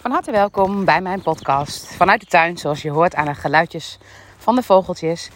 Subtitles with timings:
[0.00, 3.98] Van harte welkom bij mijn podcast vanuit de tuin, zoals je hoort aan de geluidjes
[4.36, 5.30] van de vogeltjes.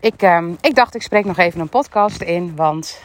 [0.00, 3.02] Ik, ehm, ik dacht, ik spreek nog even een podcast in, want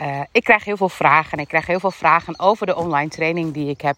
[0.00, 1.38] uh, ik krijg heel veel vragen.
[1.38, 3.96] Ik krijg heel veel vragen over de online training die ik heb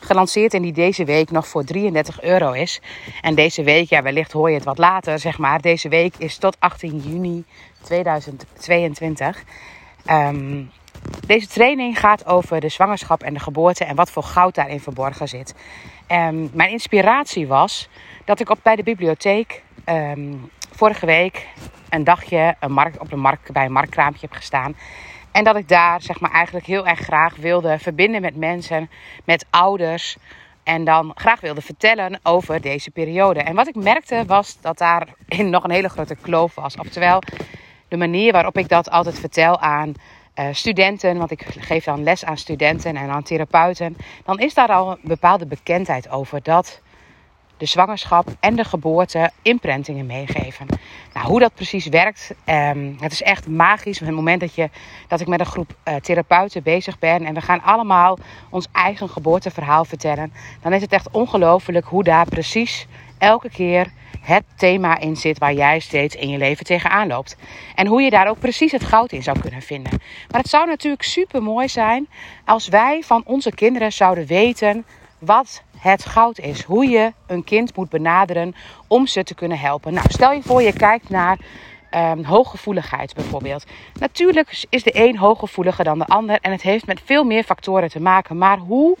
[0.00, 2.80] gelanceerd en die deze week nog voor 33 euro is.
[3.20, 5.60] En deze week, ja, wellicht hoor je het wat later, zeg maar.
[5.60, 7.44] Deze week is tot 18 juni
[7.82, 9.42] 2022.
[10.10, 10.70] Um,
[11.26, 15.28] deze training gaat over de zwangerschap en de geboorte en wat voor goud daarin verborgen
[15.28, 15.54] zit.
[16.08, 17.88] Um, mijn inspiratie was
[18.24, 21.46] dat ik op, bij de bibliotheek um, vorige week
[21.88, 24.76] een dagje een op de markt, bij een marktkraampje heb gestaan.
[25.32, 28.90] En dat ik daar zeg maar, eigenlijk heel erg graag wilde verbinden met mensen,
[29.24, 30.16] met ouders.
[30.62, 33.40] En dan graag wilde vertellen over deze periode.
[33.40, 36.76] En wat ik merkte was dat daar nog een hele grote kloof was.
[36.76, 37.22] Oftewel,
[37.88, 39.94] de manier waarop ik dat altijd vertel aan
[40.52, 44.90] studenten, want ik geef dan les aan studenten en aan therapeuten, dan is daar al
[44.90, 46.80] een bepaalde bekendheid over dat
[47.58, 50.66] de zwangerschap en de geboorte imprintingen meegeven.
[51.14, 53.98] Nou, hoe dat precies werkt, um, het is echt magisch.
[53.98, 54.70] Het moment dat, je,
[55.08, 58.18] dat ik met een groep uh, therapeuten bezig ben en we gaan allemaal
[58.50, 62.86] ons eigen geboorteverhaal vertellen, dan is het echt ongelooflijk hoe daar precies
[63.18, 67.36] elke keer het thema in zit waar jij steeds in je leven tegenaan loopt.
[67.74, 69.92] En hoe je daar ook precies het goud in zou kunnen vinden.
[70.30, 72.08] Maar het zou natuurlijk super mooi zijn
[72.44, 74.84] als wij van onze kinderen zouden weten
[75.18, 76.62] wat het goud is.
[76.62, 78.54] Hoe je een kind moet benaderen
[78.86, 79.94] om ze te kunnen helpen.
[79.94, 81.38] Nou, stel je voor je kijkt naar
[81.90, 83.64] um, hooggevoeligheid bijvoorbeeld.
[84.00, 87.88] Natuurlijk is de een hooggevoeliger dan de ander en het heeft met veel meer factoren
[87.88, 88.38] te maken.
[88.38, 88.96] Maar hoe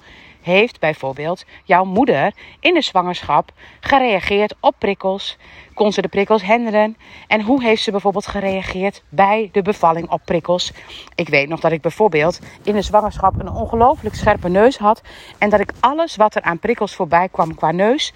[0.48, 5.36] heeft bijvoorbeeld jouw moeder in de zwangerschap gereageerd op prikkels?
[5.74, 6.96] Kon ze de prikkels handelen?
[7.26, 10.72] En hoe heeft ze bijvoorbeeld gereageerd bij de bevalling op prikkels?
[11.14, 15.02] Ik weet nog dat ik bijvoorbeeld in de zwangerschap een ongelooflijk scherpe neus had.
[15.38, 18.12] En dat ik alles wat er aan prikkels voorbij kwam qua neus.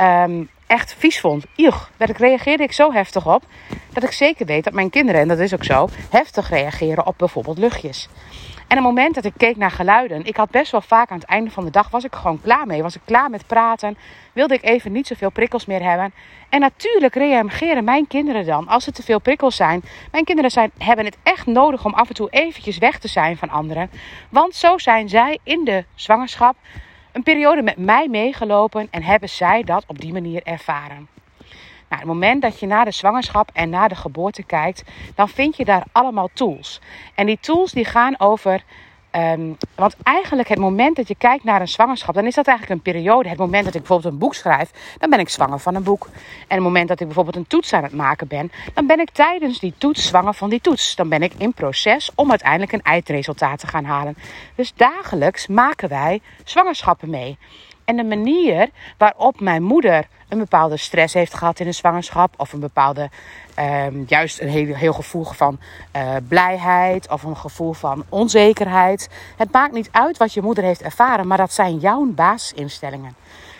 [0.00, 1.44] Um, echt vies vond.
[1.56, 3.42] Ugh, daar reageerde ik zo heftig op.
[3.92, 7.14] Dat ik zeker weet dat mijn kinderen, en dat is ook zo, heftig reageren op
[7.18, 8.08] bijvoorbeeld luchtjes.
[8.72, 11.28] En het moment dat ik keek naar geluiden, ik had best wel vaak aan het
[11.28, 12.82] einde van de dag, was ik gewoon klaar mee.
[12.82, 13.96] Was ik klaar met praten,
[14.32, 16.12] wilde ik even niet zoveel prikkels meer hebben.
[16.48, 19.82] En natuurlijk reageren mijn kinderen dan, als er te veel prikkels zijn.
[20.10, 23.36] Mijn kinderen zijn, hebben het echt nodig om af en toe eventjes weg te zijn
[23.36, 23.90] van anderen.
[24.28, 26.56] Want zo zijn zij in de zwangerschap
[27.12, 31.08] een periode met mij meegelopen en hebben zij dat op die manier ervaren.
[31.92, 35.56] Nou, het moment dat je naar de zwangerschap en naar de geboorte kijkt, dan vind
[35.56, 36.80] je daar allemaal tools.
[37.14, 38.64] En die tools die gaan over
[39.16, 42.78] Um, want eigenlijk het moment dat je kijkt naar een zwangerschap, dan is dat eigenlijk
[42.78, 43.28] een periode.
[43.28, 46.08] Het moment dat ik bijvoorbeeld een boek schrijf, dan ben ik zwanger van een boek.
[46.48, 49.10] En het moment dat ik bijvoorbeeld een toets aan het maken ben, dan ben ik
[49.10, 50.96] tijdens die toets zwanger van die toets.
[50.96, 54.16] Dan ben ik in proces om uiteindelijk een eindresultaat te gaan halen.
[54.54, 57.38] Dus dagelijks maken wij zwangerschappen mee.
[57.84, 62.52] En de manier waarop mijn moeder een bepaalde stress heeft gehad in een zwangerschap, of
[62.52, 63.10] een bepaalde,
[63.58, 65.58] um, juist een heel, heel gevoel van
[65.96, 69.08] uh, blijheid, of een gevoel van onzekerheid.
[69.36, 73.14] Het maakt niet uit wat je moeder heeft ervaren, maar dat zijn jouw basisinstellingen.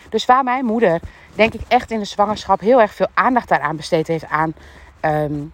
[0.09, 0.99] Dus waar mijn moeder,
[1.35, 4.53] denk ik, echt in de zwangerschap heel erg veel aandacht daaraan besteed heeft aan,
[5.01, 5.53] um,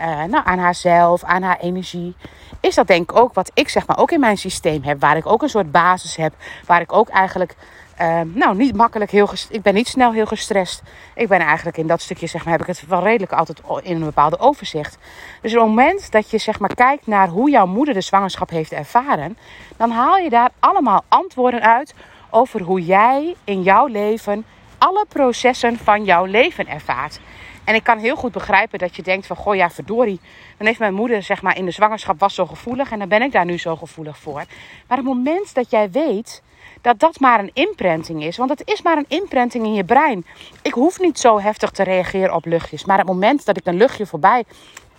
[0.00, 2.16] uh, nou, aan haarzelf, aan haar energie.
[2.60, 5.00] Is dat denk ik ook wat ik zeg maar ook in mijn systeem heb.
[5.00, 6.34] Waar ik ook een soort basis heb.
[6.66, 7.56] Waar ik ook eigenlijk
[8.00, 10.82] uh, nou, niet makkelijk heel Ik ben niet snel heel gestrest.
[11.14, 13.96] Ik ben eigenlijk in dat stukje, zeg maar, heb ik het wel redelijk altijd in
[13.96, 14.98] een bepaalde overzicht.
[15.42, 18.50] Dus op het moment dat je, zeg maar, kijkt naar hoe jouw moeder de zwangerschap
[18.50, 19.38] heeft ervaren,
[19.76, 21.94] dan haal je daar allemaal antwoorden uit
[22.30, 24.44] over hoe jij in jouw leven
[24.78, 27.20] alle processen van jouw leven ervaart.
[27.64, 30.20] En ik kan heel goed begrijpen dat je denkt van, goh ja, verdorie.
[30.56, 33.22] Dan heeft mijn moeder, zeg maar, in de zwangerschap was zo gevoelig en dan ben
[33.22, 34.44] ik daar nu zo gevoelig voor.
[34.86, 36.42] Maar het moment dat jij weet
[36.80, 38.36] dat dat maar een imprinting is.
[38.36, 40.26] Want het is maar een imprinting in je brein.
[40.62, 42.84] Ik hoef niet zo heftig te reageren op luchtjes.
[42.84, 44.44] Maar het moment dat ik een luchtje voorbij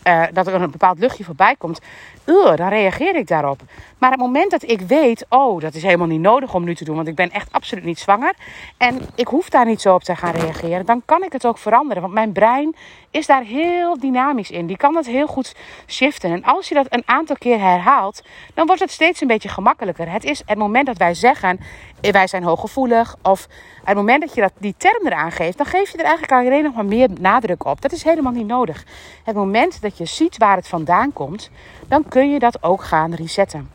[0.07, 1.81] uh, dat er een bepaald luchtje voorbij komt,
[2.25, 3.61] uh, dan reageer ik daarop.
[3.97, 6.83] Maar het moment dat ik weet, oh, dat is helemaal niet nodig om nu te
[6.83, 8.33] doen, want ik ben echt absoluut niet zwanger
[8.77, 11.57] en ik hoef daar niet zo op te gaan reageren, dan kan ik het ook
[11.57, 12.01] veranderen.
[12.01, 12.75] Want mijn brein
[13.11, 14.67] is daar heel dynamisch in.
[14.67, 15.55] Die kan dat heel goed
[15.87, 16.31] shiften.
[16.31, 18.23] En als je dat een aantal keer herhaalt,
[18.53, 20.11] dan wordt het steeds een beetje gemakkelijker.
[20.11, 21.59] Het is het moment dat wij zeggen,
[22.01, 23.47] eh, wij zijn hooggevoelig, of
[23.83, 26.63] het moment dat je dat, die term eraan geeft, dan geef je er eigenlijk alleen
[26.63, 27.81] nog maar meer nadruk op.
[27.81, 28.85] Dat is helemaal niet nodig.
[29.23, 31.49] Het moment dat je ziet waar het vandaan komt,
[31.87, 33.69] dan kun je dat ook gaan resetten.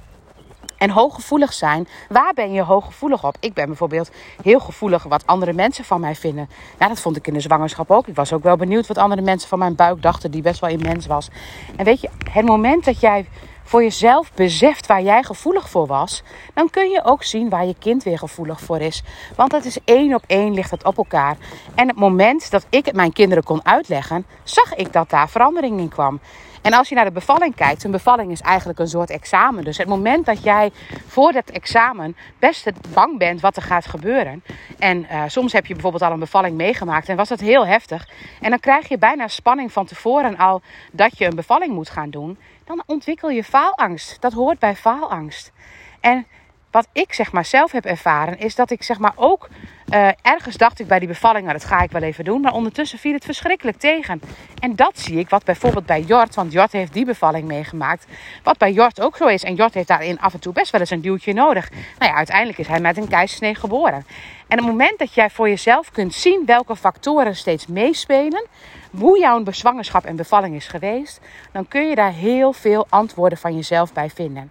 [0.83, 3.37] En hooggevoelig zijn, waar ben je hooggevoelig op?
[3.41, 4.11] Ik ben bijvoorbeeld
[4.43, 6.49] heel gevoelig wat andere mensen van mij vinden.
[6.79, 8.07] Ja, dat vond ik in de zwangerschap ook.
[8.07, 10.71] Ik was ook wel benieuwd wat andere mensen van mijn buik dachten, die best wel
[10.71, 11.29] immens was.
[11.77, 13.27] En weet je, het moment dat jij
[13.65, 16.23] voor jezelf beseft waar jij gevoelig voor was,
[16.55, 19.03] dan kun je ook zien waar je kind weer gevoelig voor is.
[19.37, 21.37] Want het is één op één ligt het op elkaar.
[21.75, 25.81] En het moment dat ik het mijn kinderen kon uitleggen, zag ik dat daar verandering
[25.81, 26.21] in kwam.
[26.63, 29.65] En als je naar de bevalling kijkt, een bevalling is eigenlijk een soort examen.
[29.65, 30.71] Dus het moment dat jij
[31.07, 34.43] voor dat examen best bang bent wat er gaat gebeuren.
[34.79, 38.09] En uh, soms heb je bijvoorbeeld al een bevalling meegemaakt en was dat heel heftig.
[38.41, 40.63] En dan krijg je bijna spanning van tevoren al
[40.93, 42.39] dat je een bevalling moet gaan doen.
[42.65, 44.21] Dan ontwikkel je faalangst.
[44.21, 45.53] Dat hoort bij faalangst.
[46.01, 46.27] En
[46.71, 49.49] wat ik zeg maar zelf heb ervaren, is dat ik zeg maar ook
[49.89, 52.41] uh, ergens dacht ik bij die bevalling, nou dat ga ik wel even doen.
[52.41, 54.21] Maar ondertussen viel het verschrikkelijk tegen.
[54.59, 58.07] En dat zie ik, wat bijvoorbeeld bij Jort, want Jort heeft die bevalling meegemaakt.
[58.43, 59.45] Wat bij Jort ook zo is.
[59.45, 61.71] En Jort heeft daarin af en toe best wel eens een duwtje nodig.
[61.99, 64.05] Nou ja, uiteindelijk is hij met een keizersnee geboren.
[64.49, 68.47] En het moment dat jij voor jezelf kunt zien welke factoren steeds meespelen,
[68.91, 71.21] hoe jouw zwangerschap en bevalling is geweest,
[71.53, 74.51] dan kun je daar heel veel antwoorden van jezelf bij vinden.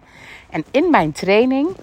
[0.50, 1.76] En in mijn training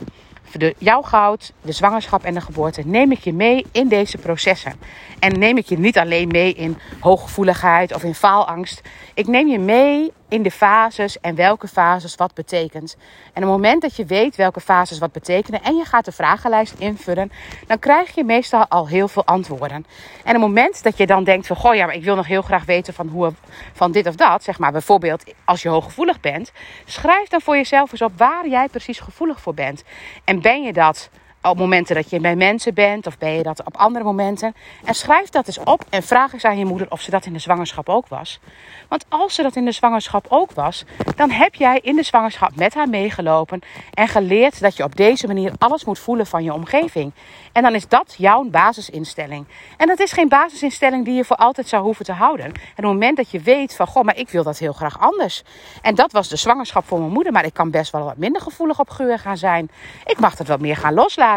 [0.58, 4.74] de, jouw goud, de zwangerschap en de geboorte, neem ik je mee in deze processen.
[5.20, 8.82] En neem ik je niet alleen mee in hooggevoeligheid of in faalangst.
[9.14, 12.98] Ik neem je mee in de fases en welke fases wat betekent.
[13.34, 16.12] En op het moment dat je weet welke fases wat betekenen en je gaat de
[16.12, 17.32] vragenlijst invullen,
[17.68, 19.86] dan krijg je meestal al heel veel antwoorden.
[20.24, 22.28] En op het moment dat je dan denkt van, goh ja, maar ik wil nog
[22.28, 23.34] heel graag weten van, hoe,
[23.74, 26.52] van dit of dat, zeg maar bijvoorbeeld als je hooggevoelig bent,
[26.86, 29.84] schrijf dan voor jezelf eens op waar jij precies gevoelig voor bent.
[30.24, 31.10] En ben je dat
[31.42, 34.56] op momenten dat je bij mensen bent of ben je dat op andere momenten.
[34.84, 37.34] En schrijf dat eens op en vraag eens aan je moeder of ze dat in
[37.34, 38.40] de zwangerschap ook was.
[38.88, 42.56] Want als ze dat in de zwangerschap ook was, dan heb jij in de zwangerschap
[42.56, 43.62] met haar meegelopen
[43.94, 47.12] en geleerd dat je op deze manier alles moet voelen van je omgeving.
[47.52, 49.46] En dan is dat jouw basisinstelling.
[49.78, 52.46] En dat is geen basisinstelling die je voor altijd zou hoeven te houden.
[52.46, 55.00] En op het moment dat je weet van, goh, maar ik wil dat heel graag
[55.00, 55.44] anders.
[55.82, 58.42] En dat was de zwangerschap voor mijn moeder, maar ik kan best wel wat minder
[58.42, 59.70] gevoelig op geur gaan zijn.
[60.06, 61.29] Ik mag dat wat meer gaan loslaten.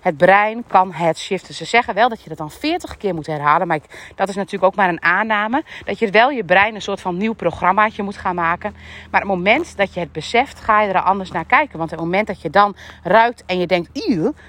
[0.00, 1.54] Het brein kan het shiften.
[1.54, 3.66] Ze zeggen wel dat je dat dan 40 keer moet herhalen.
[3.66, 3.80] Maar
[4.14, 5.64] dat is natuurlijk ook maar een aanname.
[5.84, 8.76] Dat je wel je brein een soort van nieuw programmaatje moet gaan maken.
[9.10, 11.78] Maar het moment dat je het beseft, ga je er anders naar kijken.
[11.78, 13.90] Want het moment dat je dan ruikt en je denkt,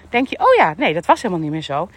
[0.10, 1.90] denk je, oh ja, nee, dat was helemaal niet meer zo.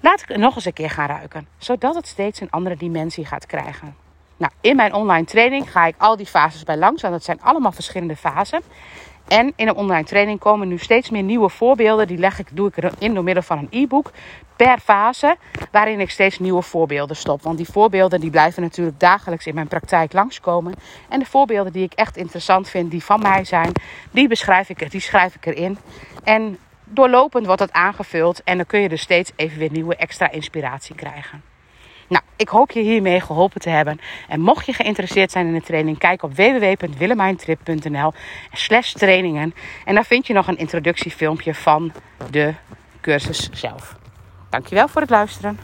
[0.00, 1.46] Laat ik het nog eens een keer gaan ruiken.
[1.58, 3.96] Zodat het steeds een andere dimensie gaat krijgen.
[4.36, 7.02] Nou, in mijn online training ga ik al die fases bij langs.
[7.02, 8.62] Want dat zijn allemaal verschillende fasen.
[9.28, 12.06] En in een online training komen nu steeds meer nieuwe voorbeelden.
[12.06, 14.10] Die leg ik, doe ik erin door middel van een e-book
[14.56, 15.36] per fase.
[15.70, 17.42] Waarin ik steeds nieuwe voorbeelden stop.
[17.42, 20.74] Want die voorbeelden die blijven natuurlijk dagelijks in mijn praktijk langskomen.
[21.08, 23.72] En de voorbeelden die ik echt interessant vind, die van mij zijn,
[24.10, 25.78] die beschrijf ik, die schrijf ik erin.
[26.24, 28.42] En doorlopend wordt dat aangevuld.
[28.42, 31.42] En dan kun je dus steeds even weer nieuwe extra inspiratie krijgen.
[32.10, 34.00] Nou, ik hoop je hiermee geholpen te hebben.
[34.28, 38.12] En mocht je geïnteresseerd zijn in de training, kijk op www.willemijntrip.nl
[38.52, 39.54] slash trainingen.
[39.84, 41.92] En daar vind je nog een introductiefilmpje van
[42.30, 42.54] de
[43.00, 43.96] cursus zelf.
[44.48, 45.58] Dankjewel voor het luisteren.